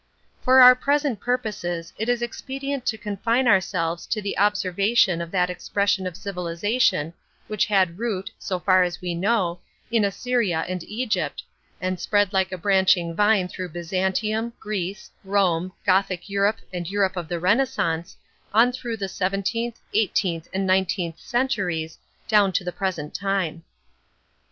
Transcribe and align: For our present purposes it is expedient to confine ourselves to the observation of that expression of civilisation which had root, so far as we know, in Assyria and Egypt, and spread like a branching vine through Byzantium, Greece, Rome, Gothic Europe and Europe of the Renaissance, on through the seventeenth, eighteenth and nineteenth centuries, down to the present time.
For 0.41 0.61
our 0.61 0.73
present 0.73 1.19
purposes 1.19 1.93
it 1.95 2.09
is 2.09 2.23
expedient 2.23 2.87
to 2.87 2.97
confine 2.97 3.47
ourselves 3.47 4.07
to 4.07 4.19
the 4.19 4.35
observation 4.35 5.21
of 5.21 5.29
that 5.29 5.51
expression 5.51 6.07
of 6.07 6.17
civilisation 6.17 7.13
which 7.47 7.67
had 7.67 7.99
root, 7.99 8.31
so 8.39 8.57
far 8.57 8.81
as 8.81 8.99
we 8.99 9.13
know, 9.13 9.59
in 9.91 10.03
Assyria 10.03 10.65
and 10.67 10.81
Egypt, 10.85 11.43
and 11.79 11.99
spread 11.99 12.33
like 12.33 12.51
a 12.51 12.57
branching 12.57 13.15
vine 13.15 13.47
through 13.47 13.69
Byzantium, 13.69 14.53
Greece, 14.59 15.11
Rome, 15.23 15.71
Gothic 15.85 16.27
Europe 16.27 16.61
and 16.73 16.89
Europe 16.89 17.15
of 17.15 17.27
the 17.27 17.39
Renaissance, 17.39 18.17
on 18.55 18.71
through 18.71 18.97
the 18.97 19.07
seventeenth, 19.07 19.79
eighteenth 19.93 20.47
and 20.51 20.65
nineteenth 20.65 21.19
centuries, 21.19 21.99
down 22.27 22.51
to 22.53 22.63
the 22.63 22.71
present 22.73 23.13
time. 23.13 23.61